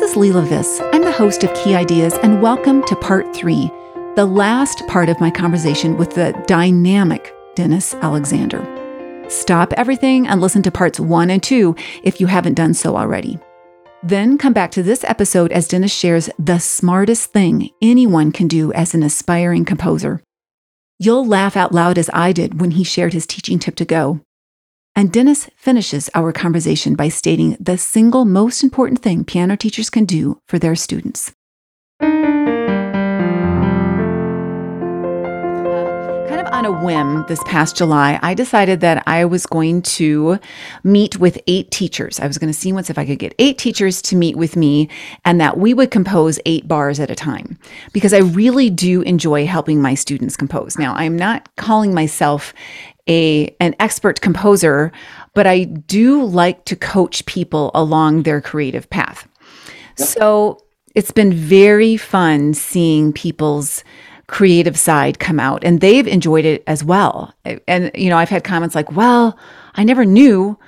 [0.00, 0.80] This is Leila Viss.
[0.94, 3.70] I'm the host of Key Ideas, and welcome to part three,
[4.16, 8.64] the last part of my conversation with the dynamic Dennis Alexander.
[9.28, 13.38] Stop everything and listen to parts one and two if you haven't done so already.
[14.02, 18.72] Then come back to this episode as Dennis shares the smartest thing anyone can do
[18.72, 20.22] as an aspiring composer.
[20.98, 24.22] You'll laugh out loud as I did when he shared his teaching tip to go.
[25.00, 30.04] And Dennis finishes our conversation by stating the single most important thing piano teachers can
[30.04, 31.32] do for their students.
[32.02, 32.12] Kind
[36.38, 40.38] of on a whim this past July, I decided that I was going to
[40.84, 42.20] meet with eight teachers.
[42.20, 44.54] I was going to see once if I could get eight teachers to meet with
[44.54, 44.90] me
[45.24, 47.58] and that we would compose eight bars at a time
[47.94, 50.76] because I really do enjoy helping my students compose.
[50.76, 52.52] Now, I'm not calling myself
[53.08, 54.92] a an expert composer,
[55.34, 59.28] but I do like to coach people along their creative path.
[59.98, 60.08] Yep.
[60.08, 63.84] So it's been very fun seeing people's
[64.26, 67.34] creative side come out and they've enjoyed it as well.
[67.66, 69.36] And you know, I've had comments like, "Well,
[69.74, 70.58] I never knew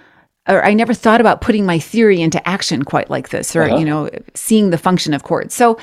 [0.48, 3.76] or I never thought about putting my theory into action quite like this or uh-huh.
[3.76, 5.78] you know, seeing the function of chords." So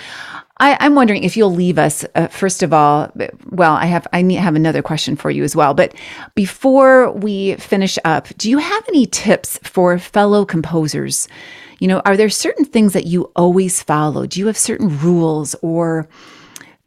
[0.60, 3.12] I, am wondering if you'll leave us uh, first of all.
[3.50, 5.74] Well, I have I need have another question for you as well.
[5.74, 5.96] But
[6.36, 11.28] before we finish up, do you have any tips for fellow composers?
[11.80, 14.26] You know, are there certain things that you always follow?
[14.26, 16.10] Do you have certain rules or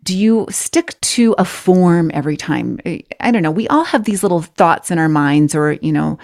[0.05, 2.81] do you stick to a form every time?
[3.21, 3.51] I don't know.
[3.51, 6.19] We all have these little thoughts in our minds or, you know,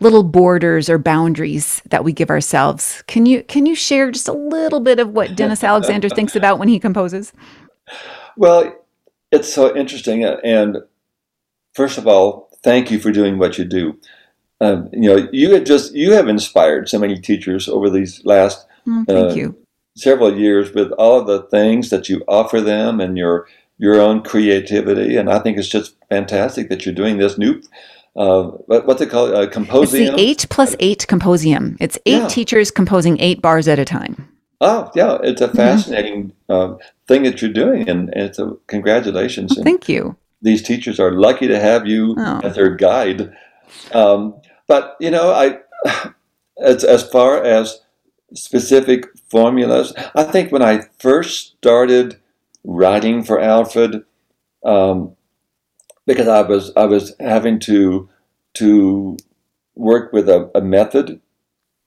[0.00, 3.02] little borders or boundaries that we give ourselves.
[3.06, 6.58] Can you can you share just a little bit of what Dennis Alexander thinks about
[6.58, 7.32] when he composes?
[8.36, 8.74] Well,
[9.32, 10.78] it's so interesting and
[11.72, 13.98] first of all, thank you for doing what you do.
[14.60, 18.66] Um, you know, you have just you have inspired so many teachers over these last
[18.86, 19.63] mm, thank uh, you
[19.96, 23.46] several years with all of the things that you offer them and your
[23.78, 25.16] your own creativity.
[25.16, 27.60] And I think it's just fantastic that you're doing this new.
[28.16, 29.34] Uh, what, what's it called?
[29.34, 30.02] Uh, composium.
[30.04, 31.76] It's the eight plus eight composium.
[31.80, 32.28] It's eight yeah.
[32.28, 34.28] teachers composing eight bars at a time.
[34.60, 35.56] Oh yeah, it's a mm-hmm.
[35.56, 36.74] fascinating mm-hmm.
[36.74, 36.78] uh,
[37.08, 39.54] thing that you're doing, and, and it's a congratulations.
[39.56, 40.16] Well, thank you.
[40.42, 42.40] These teachers are lucky to have you oh.
[42.44, 43.34] as their guide.
[43.92, 45.58] Um, but you know, I
[46.62, 47.80] as as far as
[48.32, 49.92] specific formulas.
[50.14, 52.20] I think when I first started
[52.62, 54.04] writing for Alfred,
[54.64, 55.16] um,
[56.06, 58.08] because I was I was having to
[58.54, 59.16] to
[59.74, 61.20] work with a, a method,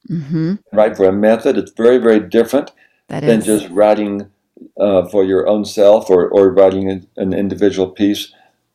[0.09, 0.55] mm-hmm.
[0.73, 1.57] write for a method.
[1.57, 2.73] It's very very different
[3.07, 3.45] that than is.
[3.45, 4.29] just writing
[4.77, 8.33] uh, for your own self or or writing an, an individual piece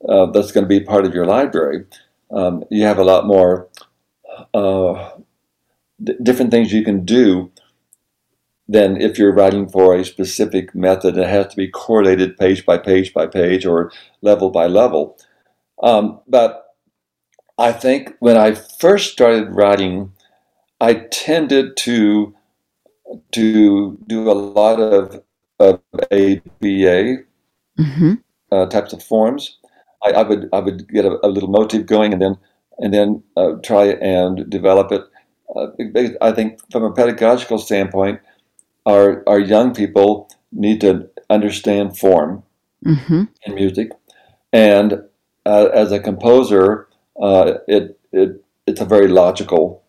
[0.09, 1.85] uh, that's going to be part of your library.
[2.31, 3.69] Um, you have a lot more
[4.55, 5.11] uh,
[6.03, 7.52] d- different things you can do
[8.73, 12.79] than if you're writing for a specific method it has to be correlated page by
[12.79, 15.19] page by page or level by level.
[15.83, 16.75] Um, but
[17.59, 20.13] I think when I first started writing,
[20.81, 22.35] I tended to
[23.33, 25.23] to do a lot of,
[25.59, 25.81] of
[26.11, 27.25] ABA
[27.79, 28.15] mm-hmm.
[28.51, 29.59] uh, types of forms.
[30.03, 32.39] I, I, would I would get a, a, little motive going and then
[32.79, 35.03] and then uh, try and develop it.
[35.55, 35.67] Uh,
[36.23, 38.21] I think from a pedagogical standpoint,
[38.87, 42.43] our our young people need to understand form
[42.85, 43.25] mm-hmm.
[43.47, 43.91] in music,
[44.53, 45.03] and
[45.47, 46.89] uh, as a composer,
[47.21, 49.83] uh, it it it's a very logical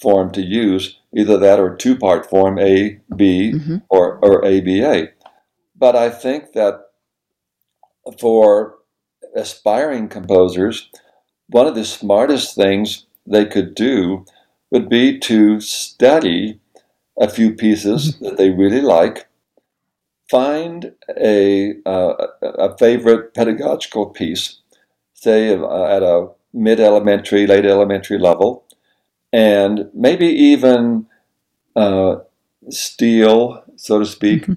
[0.00, 3.76] form to use, either that or two part form A B mm-hmm.
[3.88, 5.08] or or ABA.
[5.78, 6.80] But I think that
[8.18, 8.76] for
[9.34, 10.88] aspiring composers,
[11.48, 14.24] one of the smartest things they could do
[14.70, 16.60] would be to study
[17.18, 19.26] a few pieces that they really like,
[20.28, 24.60] find a, uh, a favorite pedagogical piece,
[25.14, 28.64] say uh, at a mid elementary, late elementary level,
[29.32, 31.06] and maybe even
[31.76, 32.16] uh,
[32.70, 34.54] steal, so to speak, mm-hmm.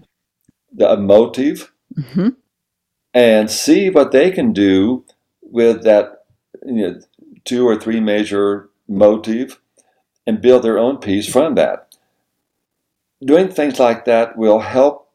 [0.73, 2.29] the, a motive mm-hmm.
[3.13, 5.03] and see what they can do
[5.41, 6.25] with that
[6.65, 7.00] you know,
[7.45, 9.59] two or three major motive
[10.25, 11.88] and build their own piece from that
[13.24, 15.10] doing things like that will help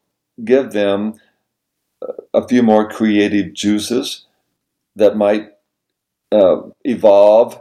[0.45, 1.15] give them
[2.33, 4.27] a few more creative juices
[4.97, 5.51] that might
[6.33, 7.61] uh, evolve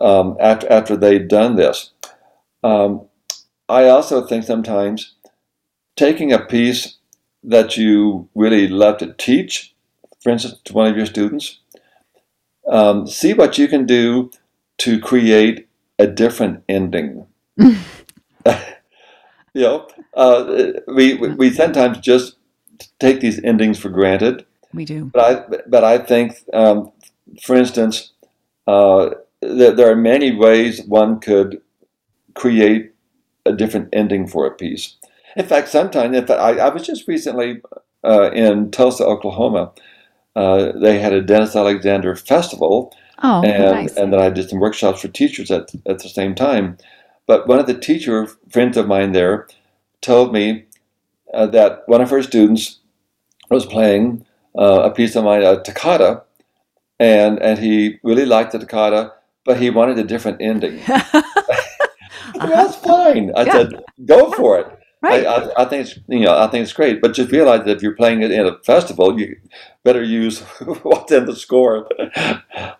[0.00, 1.92] um, after, after they've done this.
[2.62, 3.06] Um,
[3.68, 5.14] I also think sometimes
[5.96, 6.96] taking a piece
[7.42, 9.74] that you really love to teach,
[10.22, 11.60] for instance, to one of your students,
[12.68, 14.30] um, see what you can do
[14.78, 15.68] to create
[15.98, 17.26] a different ending.
[19.54, 22.36] you know, uh, we we sometimes just
[22.98, 24.44] take these endings for granted.
[24.72, 25.06] We do.
[25.06, 25.20] But
[25.52, 26.92] I but I think, um,
[27.42, 28.12] for instance,
[28.66, 29.10] uh,
[29.42, 31.60] there, there are many ways one could
[32.34, 32.92] create
[33.46, 34.96] a different ending for a piece.
[35.36, 37.60] In fact, sometimes, in fact, I, I was just recently
[38.04, 39.72] uh, in Tulsa, Oklahoma.
[40.36, 43.96] Uh, they had a Dennis Alexander festival, Oh, and nice.
[43.96, 46.78] and then I did some workshops for teachers at at the same time.
[47.30, 49.46] But one of the teacher friends of mine there
[50.00, 50.64] told me
[51.34, 52.80] uh, that one of her students
[53.50, 54.26] was playing
[54.58, 56.22] uh, a piece of mine, a toccata,
[56.98, 59.02] and and he really liked the toccata,
[59.44, 60.80] but he wanted a different ending.
[62.34, 63.32] That's fine.
[63.36, 63.52] I Yeah.
[63.52, 63.70] said,
[64.04, 64.66] go for it.
[65.02, 65.26] right.
[65.26, 67.76] I, I, I think it's you know I think it's great, but just realize that
[67.76, 69.36] if you're playing it in a festival, you
[69.84, 70.40] better use
[70.82, 71.88] what's in the score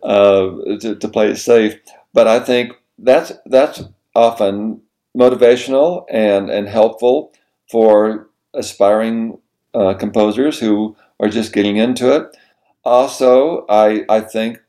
[0.02, 0.50] uh,
[0.82, 1.74] to, to play it safe.
[2.12, 3.82] But I think that's that's
[4.14, 4.82] often
[5.16, 7.32] motivational and and helpful
[7.70, 9.38] for aspiring
[9.74, 12.36] uh, composers who are just getting into it.
[12.84, 14.60] Also, I I think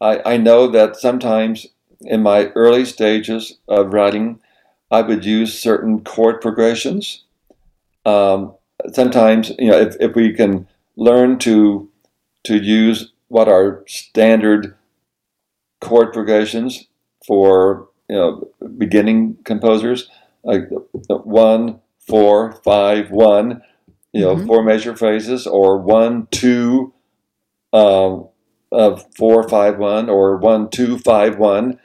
[0.00, 1.66] I, I know that sometimes
[2.00, 4.40] in my early stages of writing,
[4.90, 7.24] I would use certain chord progressions.
[8.04, 8.54] Um,
[8.92, 11.90] sometimes, you know, if, if we can learn to
[12.44, 14.76] to use what are standard
[15.80, 16.86] chord progressions
[17.26, 18.48] for you know
[18.78, 20.08] beginning composers,
[20.44, 20.68] like
[21.08, 23.62] one, four, five, one,
[24.12, 24.46] you know, Mhm.
[24.46, 26.92] four measure phrases, or one, two,
[27.72, 28.28] um,
[28.72, 31.78] of four, five, one, or one, two, five, one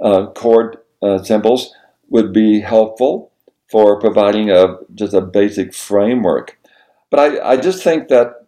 [0.00, 1.72] uh, chord uh, symbols
[2.08, 3.32] would be helpful
[3.70, 6.58] for providing a just a basic framework.
[7.10, 8.46] But I, I just think that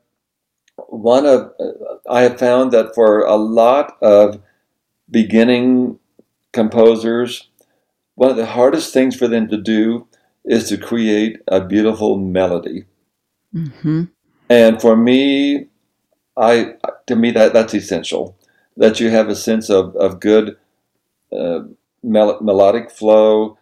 [0.88, 1.52] one of
[2.08, 4.40] I have found that for a lot of
[5.10, 5.98] beginning
[6.58, 7.48] composers,
[8.16, 10.06] one of the hardest things for them to do
[10.44, 12.84] is to create a beautiful melody.
[13.52, 14.04] hmm
[14.50, 15.68] And for me,
[16.36, 16.74] I
[17.06, 18.36] to me that that's essential.
[18.76, 20.56] That you have a sense of of good
[21.32, 21.60] uh,
[22.02, 23.58] mel- melodic flow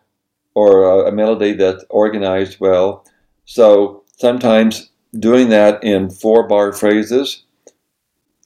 [0.55, 3.05] or a, a melody that's organized well.
[3.45, 4.91] So sometimes
[5.29, 7.45] doing that in four bar phrases,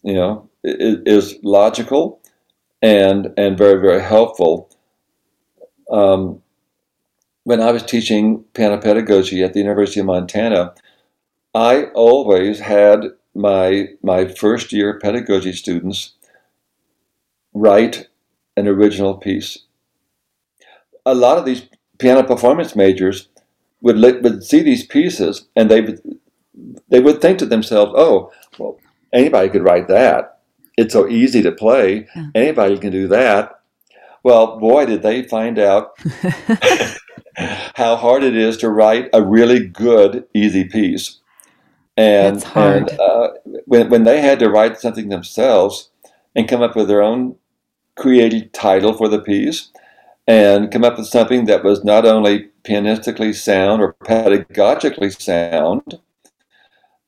[0.02, 2.19] you know, i- i- is logical
[2.82, 4.70] and and very very helpful.
[5.90, 6.42] Um,
[7.44, 10.74] when I was teaching piano pedagogy at the University of Montana,
[11.54, 16.14] I always had my my first year pedagogy students
[17.52, 18.08] write
[18.56, 19.58] an original piece.
[21.06, 21.62] A lot of these
[21.98, 23.28] piano performance majors
[23.80, 25.96] would would see these pieces and they
[26.88, 28.78] they would think to themselves, "Oh, well,
[29.12, 30.39] anybody could write that.
[30.76, 32.08] It's so easy to play.
[32.14, 32.26] Yeah.
[32.34, 33.60] Anybody can do that."
[34.22, 35.98] Well, boy, did they find out
[37.74, 41.18] how hard it is to write a really good, easy piece.
[41.96, 42.90] And, That's hard.
[42.90, 43.28] and uh,
[43.66, 45.90] when, when they had to write something themselves
[46.34, 47.36] and come up with their own
[47.96, 49.70] creative title for the piece
[50.26, 55.98] and come up with something that was not only pianistically sound or pedagogically sound,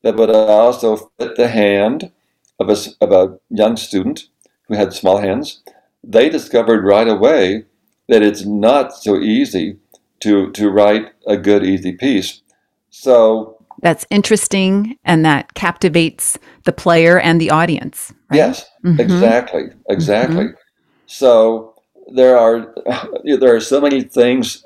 [0.01, 2.11] that would also fit the hand
[2.59, 4.27] of a, of a young student
[4.67, 5.61] who had small hands,
[6.03, 7.65] they discovered right away
[8.09, 9.77] that it's not so easy
[10.21, 12.41] to, to write a good, easy piece.
[12.89, 18.13] So, That's interesting and that captivates the player and the audience.
[18.29, 18.37] right?
[18.37, 18.99] yes, Mhm.
[18.99, 20.47] exactly, exactly.
[21.07, 21.73] So
[22.13, 22.73] there are
[23.23, 24.63] there are so many things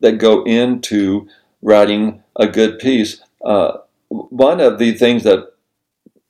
[0.00, 1.28] that go into
[1.62, 3.20] writing a good piece.
[3.44, 3.78] Uh,
[4.08, 5.51] one of the things that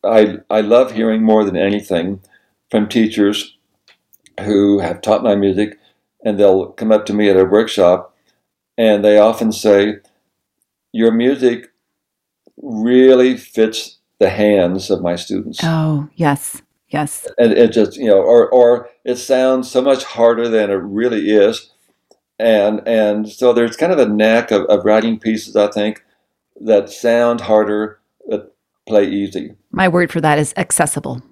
[0.04, 2.20] I I love hearing more than anything
[2.70, 3.56] from teachers
[4.40, 5.78] who have taught my music,
[6.24, 8.14] and they'll come up to me at a workshop,
[8.76, 9.96] and they often say,
[10.92, 11.70] "Your music
[12.60, 16.62] really fits the hands of my students." Oh, yes.
[16.88, 17.26] Yes.
[17.38, 21.30] and it just you know or or it sounds so much harder than it really
[21.30, 21.70] is
[22.38, 26.04] and and so there's kind of a knack of, of writing pieces i think
[26.60, 28.51] that sound harder but
[28.86, 31.22] play easy My word for that is accessible.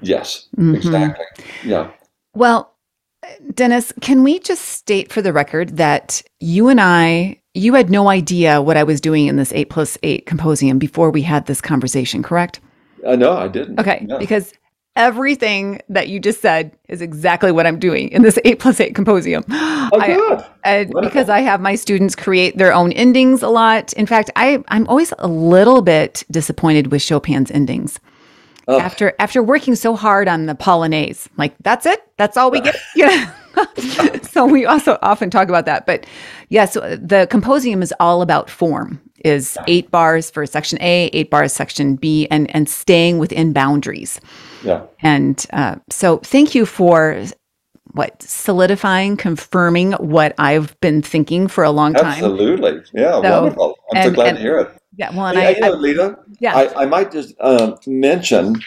[0.00, 0.76] yes Mhm.
[0.76, 1.24] exactly
[1.64, 1.90] yeah
[2.34, 2.70] Well,
[3.54, 8.08] Dennis, can we just state for the record that you and I, you had no
[8.10, 11.60] idea what I was doing in this eight plus eight composium before we had this
[11.60, 12.60] conversation, correct?
[13.06, 14.04] uh, no i didn't Okay.
[14.08, 14.18] No.
[14.18, 14.52] Because
[14.96, 18.94] everything that you just said is exactly what I'm doing in this eight plus eight
[18.94, 19.44] composium.
[19.50, 23.92] oh I- because I have my students create their own endings a lot.
[23.94, 28.00] In fact, I, I'm always a little bit disappointed with Chopin's endings.
[28.66, 28.80] Oh.
[28.80, 32.74] After after working so hard on the Polonaise, like that's it, that's all we get.
[32.96, 33.30] Yeah,
[34.22, 35.86] so we also often talk about that.
[35.86, 36.06] But
[36.48, 39.00] yes, yeah, so the composium is all about form.
[39.24, 44.20] Is eight bars for section A, eight bars section B, and and staying within boundaries.
[44.62, 44.82] Yeah.
[45.00, 47.24] And uh, so, thank you for
[47.92, 52.06] what solidifying, confirming what I've been thinking for a long time.
[52.06, 52.82] Absolutely.
[52.92, 53.22] Yeah.
[53.22, 53.78] So, wonderful.
[53.92, 54.70] I'm and, so glad and, to hear it.
[54.96, 55.16] Yeah.
[55.16, 56.56] Well, and yeah, I, you know, Lita, yeah.
[56.56, 58.60] I, I might just um, mention,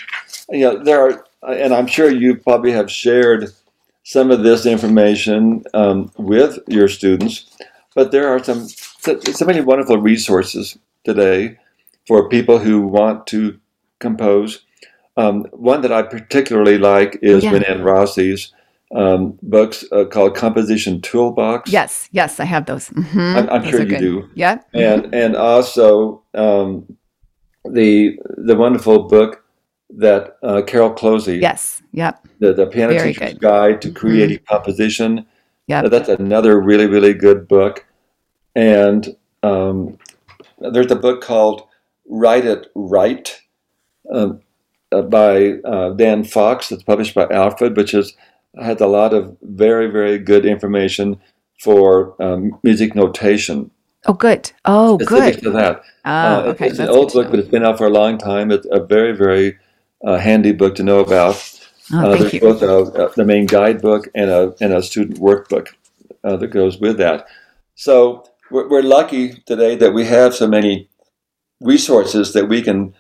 [0.50, 3.52] you know, there are, and I'm sure you probably have shared
[4.08, 7.46] some of this information um, with your students,
[7.94, 11.58] but there are some so, so many wonderful resources today
[12.08, 13.60] for people who want to
[14.00, 14.64] compose.
[15.18, 17.52] Um, one that I particularly like is yeah.
[17.52, 18.54] Renan Rossi's
[18.96, 21.70] um, books uh, called Composition Toolbox.
[21.70, 22.90] Yes, yes, I have those.
[22.92, 23.20] Mm-hmm.
[23.20, 24.00] I'm, I'm sure you good.
[24.00, 24.30] do.
[24.36, 25.14] Yeah, and mm-hmm.
[25.14, 26.98] and also um,
[27.66, 29.44] the the wonderful book
[29.90, 31.42] that uh, Carol Klose.
[31.42, 31.82] Yes.
[31.94, 32.28] Yep.
[32.40, 33.42] The the Piano Very Teacher's good.
[33.42, 34.56] Guide to Creative mm-hmm.
[34.56, 35.26] Composition.
[35.68, 35.84] Yeah.
[35.84, 37.86] That's another really really good book,
[38.56, 39.98] and um,
[40.60, 41.68] there's a book called
[42.06, 43.42] Write It Right.
[44.14, 44.42] Um,
[44.90, 48.16] uh, by uh, Dan Fox, that's published by Alfred, which is
[48.60, 51.20] has a lot of very, very good information
[51.60, 53.70] for um, music notation.
[54.06, 54.52] Oh, good.
[54.66, 55.42] Oh, good.
[55.44, 55.82] to that.
[56.06, 56.68] Uh, okay.
[56.68, 58.52] It's an old book, but it's been out for a long time.
[58.52, 59.58] It's a very, very
[60.06, 61.36] uh, handy book to know about.
[61.92, 62.40] Oh, uh, there's you.
[62.42, 65.70] both a, the main guidebook and a, and a student workbook
[66.24, 67.28] uh, that goes with that.
[67.76, 70.90] So we're, we're, lucky today that we have so many
[71.62, 72.94] resources that we can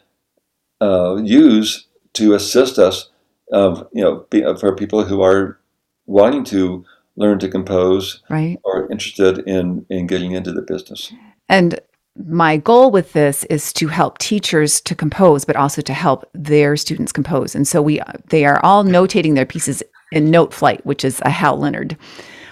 [0.81, 3.09] uh, use to assist us
[3.51, 5.59] of you know be, for people who are
[6.05, 6.85] wanting to
[7.15, 8.59] learn to compose right.
[8.63, 11.11] or interested in in getting into the business.
[11.49, 11.79] And
[12.25, 16.75] my goal with this is to help teachers to compose, but also to help their
[16.75, 17.55] students compose.
[17.55, 21.57] And so we they are all notating their pieces in Noteflight, which is a Hal
[21.57, 21.97] Leonard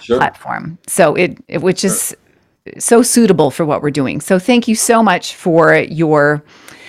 [0.02, 0.18] sure.
[0.18, 0.78] platform.
[0.86, 1.90] So it, it which sure.
[1.90, 2.16] is
[2.78, 4.20] so suitable for what we're doing.
[4.20, 6.42] So thank you so much for your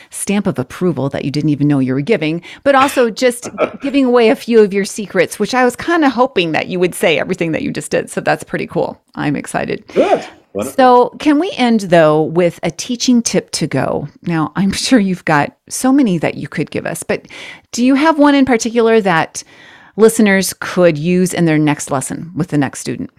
[0.09, 3.49] stamp of approval that you didn't even know you were giving, but also just
[3.81, 6.79] giving away a few of your secrets, which I was kind of hoping that you
[6.79, 8.09] would say everything that you just did.
[8.09, 8.99] So that's pretty cool.
[9.15, 9.85] I'm excited.
[9.87, 10.27] Good.
[10.75, 14.07] So, can we end though with a teaching tip to go?
[14.23, 17.27] Now, I'm sure you've got so many that you could give us, but
[17.71, 19.43] do you have one in particular that
[19.95, 23.11] listeners could use in their next lesson with the next student?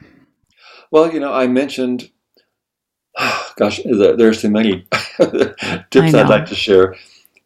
[0.91, 2.11] Well, you know, I mentioned
[3.57, 4.87] gosh, there's too many
[5.91, 6.97] tips I'd like to share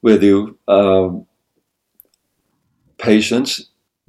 [0.02, 0.58] with you.
[0.68, 1.26] Um,
[2.98, 3.68] patience.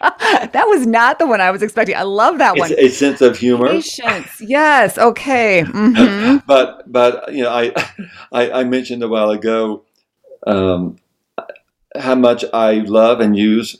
[0.52, 1.94] that was not the one I was expecting.
[1.94, 2.70] I love that one.
[2.72, 3.68] It's a sense of humor.
[3.68, 4.40] Patience.
[4.40, 4.98] Yes.
[4.98, 5.64] Okay.
[5.80, 6.38] Mm-hmm.
[6.46, 7.72] but but you know, I,
[8.32, 9.84] I, I mentioned a while ago
[10.46, 10.96] um,
[11.96, 13.78] how much I love and use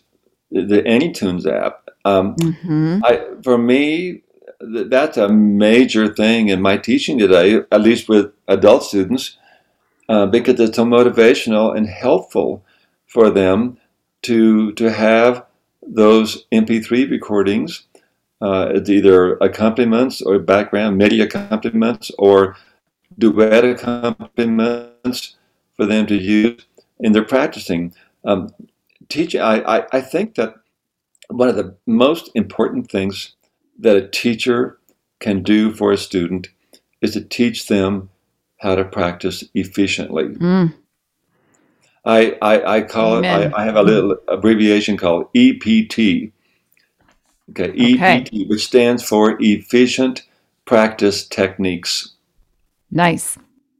[0.50, 1.90] the AnyTunes app.
[2.04, 3.00] Um, mm-hmm.
[3.04, 4.22] I for me,
[4.60, 9.36] that's a major thing in my teaching today, at least with adult students,
[10.08, 12.64] uh, because it's so motivational and helpful
[13.06, 13.78] for them
[14.22, 15.44] to to have
[15.90, 17.86] those MP3 recordings.
[18.40, 22.56] Uh, it's either accompaniments or background MIDI accompaniments or
[23.18, 25.36] duet accompaniments
[25.76, 26.64] for them to use
[27.00, 27.94] in their practicing.
[28.24, 28.50] Um,
[29.08, 30.54] teaching, I, I, I think that
[31.28, 33.34] one of the most important things
[33.78, 34.78] that a teacher
[35.18, 36.48] can do for a student
[37.02, 38.10] is to teach them
[38.58, 40.24] how to practice efficiently.
[40.24, 40.74] Mm.
[42.04, 43.42] I, I, I, call Amen.
[43.42, 46.32] it, I, I, have a little abbreviation called EPT.
[47.50, 48.44] Okay, EPT, okay.
[48.44, 50.22] which stands for Efficient
[50.64, 52.12] Practice Techniques.
[52.90, 53.36] Nice.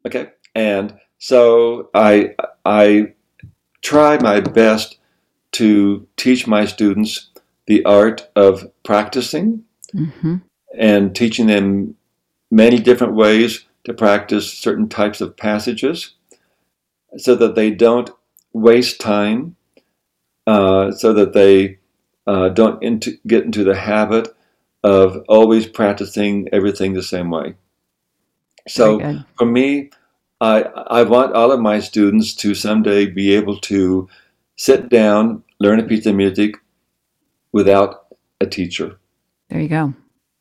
[0.07, 2.35] Okay, and so I,
[2.65, 3.15] I
[3.81, 4.99] try my best
[5.53, 7.31] to teach my students
[7.67, 10.37] the art of practicing mm-hmm.
[10.77, 11.97] and teaching them
[12.51, 16.15] many different ways to practice certain types of passages
[17.17, 18.11] so that they don't
[18.53, 19.57] waste time,
[20.47, 21.79] uh, so that they
[22.27, 24.29] uh, don't into, get into the habit
[24.83, 27.55] of always practicing everything the same way.
[28.69, 29.91] So for me,
[30.41, 34.09] I, I want all of my students to someday be able to
[34.57, 36.55] sit down, learn a piece of music
[37.53, 38.07] without
[38.41, 38.99] a teacher.
[39.49, 39.95] There you go.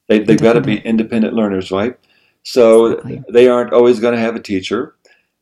[0.08, 1.98] They, they've got to be independent learners, right?
[2.44, 3.24] So exactly.
[3.30, 4.96] they aren't always going to have a teacher.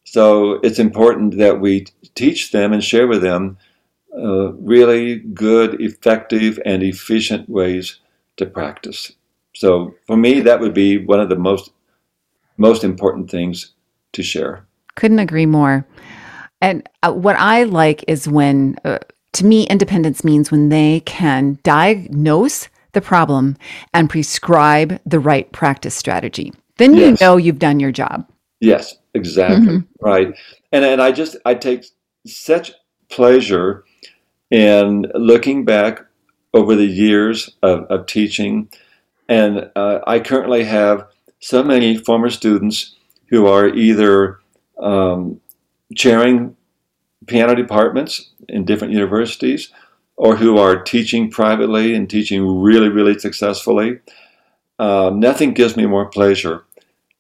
[0.09, 1.85] So it's important that we
[2.15, 3.57] teach them and share with them
[4.15, 7.99] uh, really good, effective, and efficient ways
[8.37, 9.11] to practice.
[9.53, 11.71] So for me, that would be one of the most
[12.57, 13.73] most important things
[14.13, 14.65] to share.
[14.95, 15.85] Couldn't agree more.
[16.61, 18.99] And uh, what I like is when uh,
[19.33, 23.55] To me, independence means when they can diagnose the problem
[23.93, 26.53] and prescribe the right practice strategy.
[26.77, 27.21] Then you Yes.
[27.21, 28.25] know you've done your job.
[28.61, 29.77] Yes, exactly.
[29.77, 29.87] Mhm.
[30.01, 30.33] Right.
[30.71, 31.85] And and I just I take
[32.25, 32.71] such
[33.09, 33.83] pleasure
[34.49, 36.05] in looking back
[36.53, 38.69] over the years of, of teaching.
[39.29, 41.07] And uh, I currently have
[41.39, 42.95] so many former students
[43.29, 44.39] who are either
[44.81, 45.39] um,
[45.95, 46.55] chairing
[47.27, 49.71] piano departments in different universities
[50.15, 53.99] or who are teaching privately and teaching really, really successfully.
[54.79, 56.63] Um, nothing gives me more pleasure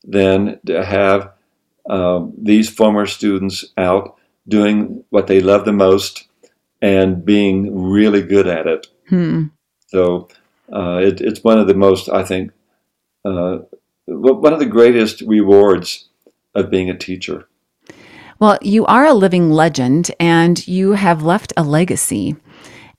[0.03, 1.31] than to have
[1.89, 4.15] um, these former students out
[4.47, 6.27] doing what they love the most
[6.81, 8.87] and being really good at it.
[9.09, 9.45] Hmm.
[9.87, 10.27] So
[10.71, 12.51] uh, it, it's one of the most, I think,
[13.25, 13.59] uh,
[14.05, 16.09] one of the greatest rewards
[16.55, 17.47] of being a teacher.
[18.39, 22.35] Well, you are a living legend and you have left a legacy.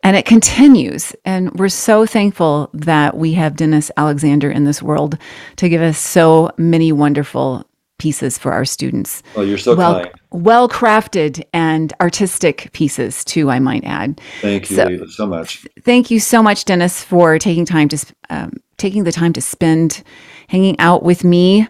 [0.03, 1.15] And it continues.
[1.25, 5.19] And we're so thankful that we have Dennis Alexander in this world
[5.57, 7.68] to give us so many wonderful
[7.99, 9.23] pieces for our students.
[9.37, 10.15] Well, you're so well, kind.
[10.31, 14.21] well crafted and artistic pieces, too, I might add.
[14.41, 15.67] Thank you, so- so much.
[15.83, 20.03] Thank you so much, Dennis, for taking time to um, taking the time to spend
[20.49, 21.67] hanging out with me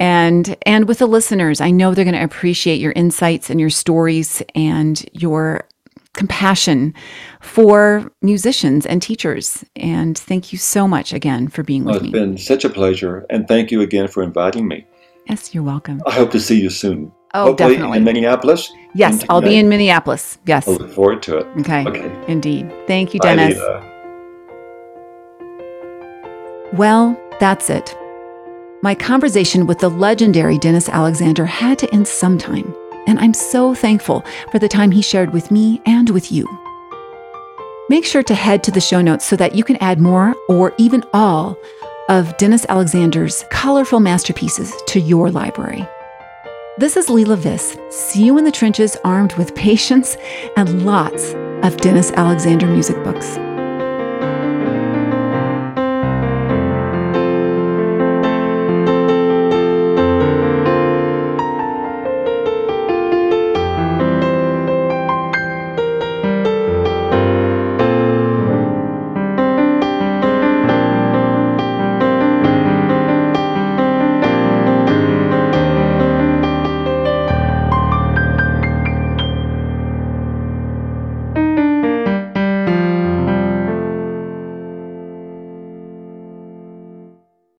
[0.00, 1.60] and and with the listeners.
[1.60, 5.66] I know they're going to appreciate your insights and your stories and your
[6.14, 6.94] compassion
[7.40, 9.64] for musicians and teachers.
[9.76, 12.18] And thank you so much again for being Well, with it's me.
[12.18, 14.84] It's been such a pleasure, and thank you again for inviting me.
[15.28, 16.00] Yes, you're welcome.
[16.06, 17.12] I hope to see you soon.
[17.34, 17.98] Oh, Hopefully definitely.
[17.98, 18.72] in Minneapolis.
[18.94, 20.38] Yes, I'll be in Minneapolis.
[20.46, 20.66] Yes.
[20.66, 21.46] I look forward to it.
[21.60, 21.84] Okay.
[21.86, 22.24] Okay.
[22.26, 22.72] Indeed.
[22.86, 23.58] Thank you, Bye, Dennis.
[26.72, 27.94] Well, that's it.
[28.82, 32.74] My conversation with the legendary Dennis Alexander had to end sometime,
[33.06, 36.46] and I'm so thankful for the time he shared with me and with you.
[37.90, 40.74] Make sure to head to the show notes so that you can add more or
[40.78, 41.56] even all
[42.08, 45.86] of Dennis Alexander's colorful masterpieces to your library.
[46.78, 47.76] This is Leila Viss.
[47.92, 50.16] See you in the trenches armed with patience
[50.56, 53.36] and lots of Dennis Alexander music books.